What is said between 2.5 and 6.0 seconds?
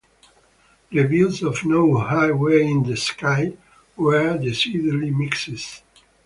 in the Sky" were decidedly mixed.